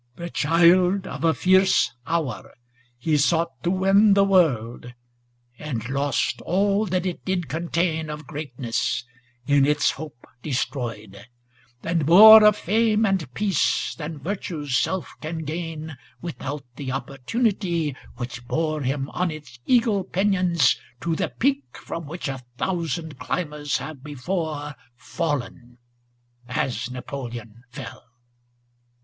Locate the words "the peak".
21.15-21.77